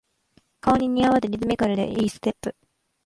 [0.61, 2.55] 顔に似合わずリズミカルで良いステップ